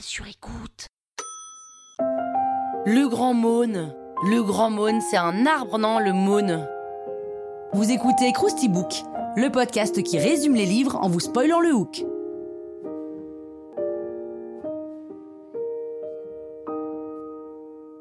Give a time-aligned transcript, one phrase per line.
[0.00, 0.86] Sur écoute.
[2.86, 3.94] Le grand mône.
[4.24, 6.68] Le grand mône, c'est un arbre, non, le mône
[7.72, 8.92] Vous écoutez Krusty Book,
[9.36, 12.04] le podcast qui résume les livres en vous spoilant le hook.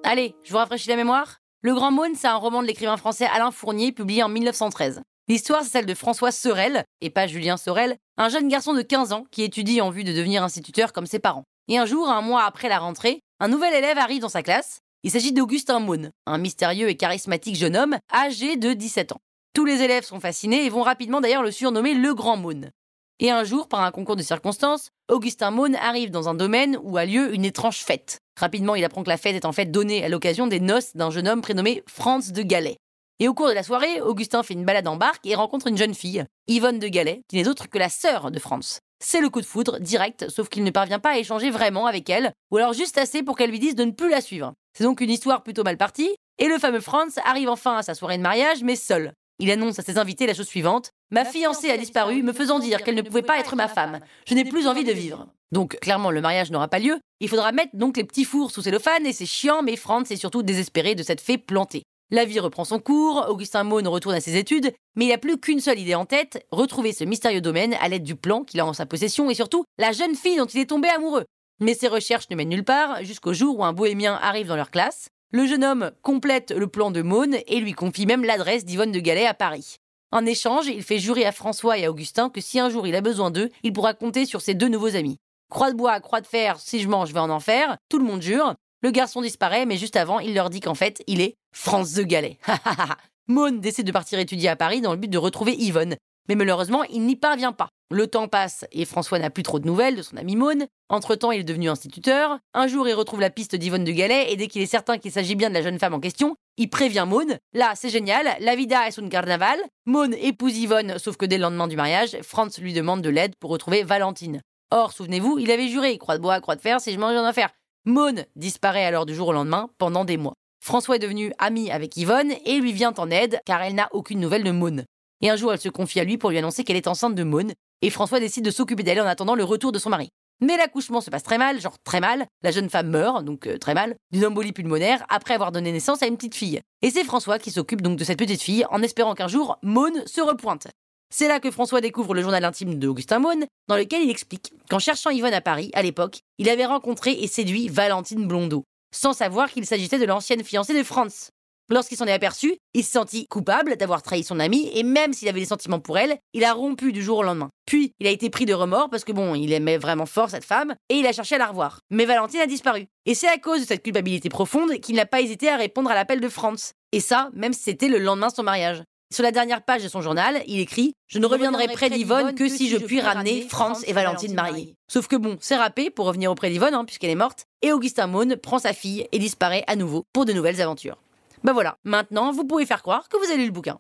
[0.04, 3.28] Allez, je vous rafraîchis la mémoire Le Grand Mône, c'est un roman de l'écrivain français
[3.34, 5.02] Alain Fournier, publié en 1913.
[5.28, 9.14] L'histoire, c'est celle de François Sorel, et pas Julien Sorel, un jeune garçon de 15
[9.14, 11.46] ans qui étudie en vue de devenir instituteur comme ses parents.
[11.70, 14.80] Et un jour, un mois après la rentrée, un nouvel élève arrive dans sa classe.
[15.04, 19.22] Il s'agit d'Augustin Mône, un mystérieux et charismatique jeune homme âgé de 17 ans.
[19.54, 22.72] Tous les élèves sont fascinés et vont rapidement d'ailleurs le surnommer le Grand Mône.
[23.20, 26.98] Et un jour, par un concours de circonstances, Augustin Mône arrive dans un domaine où
[26.98, 28.20] a lieu une étrange fête.
[28.38, 31.12] Rapidement, il apprend que la fête est en fait donnée à l'occasion des noces d'un
[31.12, 32.78] jeune homme prénommé Franz de Galais.
[33.20, 35.78] Et au cours de la soirée, Augustin fait une balade en barque et rencontre une
[35.78, 38.80] jeune fille, Yvonne de Galais, qui n'est autre que la sœur de Franz.
[39.06, 42.10] C'est le coup de foudre, direct, sauf qu'il ne parvient pas à échanger vraiment avec
[42.10, 44.54] elle, ou alors juste assez pour qu'elle lui dise de ne plus la suivre.
[44.78, 47.96] C'est donc une histoire plutôt mal partie, et le fameux Franz arrive enfin à sa
[47.96, 49.12] soirée de mariage, mais seul.
[49.40, 52.82] Il annonce à ses invités la chose suivante Ma fiancée a disparu, me faisant dire
[52.82, 54.00] qu'elle ne pouvait pas être ma femme.
[54.26, 55.28] Je n'ai plus envie de vivre.
[55.52, 56.98] Donc, clairement, le mariage n'aura pas lieu.
[57.20, 60.18] Il faudra mettre donc les petits fours sous cellophane, et c'est chiant, mais Franz est
[60.18, 61.84] surtout désespéré de cette fée plantée.
[62.14, 65.40] La vie reprend son cours, Augustin Mône retourne à ses études, mais il n'a plus
[65.40, 68.68] qu'une seule idée en tête, retrouver ce mystérieux domaine à l'aide du plan qu'il a
[68.68, 71.26] en sa possession et surtout la jeune fille dont il est tombé amoureux.
[71.60, 74.70] Mais ses recherches ne mènent nulle part, jusqu'au jour où un bohémien arrive dans leur
[74.70, 75.08] classe.
[75.32, 79.00] Le jeune homme complète le plan de Mône et lui confie même l'adresse d'Yvonne de
[79.00, 79.78] Galais à Paris.
[80.12, 82.94] En échange, il fait jurer à François et à Augustin que si un jour il
[82.94, 85.18] a besoin d'eux, il pourra compter sur ses deux nouveaux amis.
[85.50, 88.06] Croix de bois, croix de fer, si je mange, je vais en enfer, tout le
[88.06, 88.54] monde jure.
[88.84, 92.04] Le garçon disparaît, mais juste avant, il leur dit qu'en fait, il est France de
[92.04, 92.38] Galais.
[93.30, 95.96] Maune décide de partir étudier à Paris dans le but de retrouver Yvonne.
[96.28, 97.70] Mais malheureusement, il n'y parvient pas.
[97.92, 100.68] Le temps passe et François n'a plus trop de nouvelles de son ami Maune.
[100.90, 102.40] Entre-temps, il est devenu instituteur.
[102.54, 105.14] Un jour, il retrouve la piste d'Yvonne de Galais et dès qu'il est certain qu'il
[105.14, 107.38] s'agit bien de la jeune femme en question, il prévient Maune.
[107.54, 109.60] Là, c'est génial, la vida est un carnaval.
[109.86, 113.36] Maune épouse Yvonne, sauf que dès le lendemain du mariage, Franz lui demande de l'aide
[113.40, 114.42] pour retrouver Valentine.
[114.72, 117.26] Or, souvenez-vous, il avait juré, croix de bois, croix de fer, si je mange en
[117.26, 117.50] enfer.
[117.86, 120.36] Maune disparaît alors du jour au lendemain pendant des mois.
[120.64, 124.22] François est devenu ami avec Yvonne et lui vient en aide car elle n'a aucune
[124.22, 124.86] nouvelle de Maune.
[125.20, 127.24] Et un jour, elle se confie à lui pour lui annoncer qu'elle est enceinte de
[127.24, 127.52] Maune
[127.82, 130.08] et François décide de s'occuper d'elle en attendant le retour de son mari.
[130.40, 132.26] Mais l'accouchement se passe très mal, genre très mal.
[132.42, 136.02] La jeune femme meurt, donc euh, très mal, d'une embolie pulmonaire après avoir donné naissance
[136.02, 136.62] à une petite fille.
[136.82, 140.04] Et c'est François qui s'occupe donc de cette petite fille en espérant qu'un jour, Maune
[140.06, 140.68] se repointe.
[141.16, 144.80] C'est là que François découvre le journal intime d'Augustin Maune, dans lequel il explique qu'en
[144.80, 149.52] cherchant Yvonne à Paris, à l'époque, il avait rencontré et séduit Valentine Blondeau, sans savoir
[149.52, 151.30] qu'il s'agissait de l'ancienne fiancée de Franz.
[151.70, 155.30] Lorsqu'il s'en est aperçu, il se sentit coupable d'avoir trahi son amie et même s'il
[155.30, 157.52] avait des sentiments pour elle, il a rompu du jour au lendemain.
[157.68, 160.44] Puis, il a été pris de remords parce que bon, il aimait vraiment fort cette
[160.44, 161.78] femme et il a cherché à la revoir.
[161.92, 162.88] Mais Valentine a disparu.
[163.06, 165.96] Et c'est à cause de cette culpabilité profonde qu'il n'a pas hésité à répondre à
[165.96, 166.72] l'appel de Franz.
[166.92, 168.82] Et ça, même si c'était le lendemain de son mariage.
[169.14, 172.50] Sur la dernière page de son journal, il écrit Je ne reviendrai près d'Yvonne que
[172.50, 174.74] si je puis ramener Franz et Valentine mariés.
[174.88, 178.08] Sauf que bon, c'est râpé pour revenir auprès d'Yvonne, hein, puisqu'elle est morte, et Augustin
[178.08, 180.98] Maune prend sa fille et disparaît à nouveau pour de nouvelles aventures.
[181.44, 183.78] Ben voilà, maintenant vous pouvez faire croire que vous avez lu le bouquin.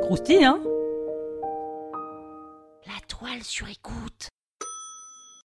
[0.00, 0.58] Croustille, hein?
[2.86, 4.30] La toile sur écoute.